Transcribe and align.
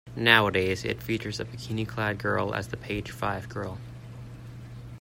Nowadays 0.15 0.83
it 0.83 1.03
features 1.03 1.39
a 1.39 1.45
bikini-clad 1.45 2.17
girl 2.17 2.55
as 2.55 2.69
the 2.69 2.75
"Page 2.75 3.11
Five 3.11 3.47
Girl". 3.49 3.77